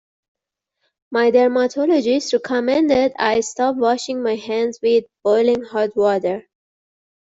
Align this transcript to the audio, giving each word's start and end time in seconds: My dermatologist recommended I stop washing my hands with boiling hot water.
My 1.11 1.29
dermatologist 1.29 2.33
recommended 2.33 3.13
I 3.19 3.41
stop 3.41 3.75
washing 3.75 4.23
my 4.23 4.33
hands 4.33 4.79
with 4.81 5.03
boiling 5.23 5.61
hot 5.61 5.95
water. 5.95 6.47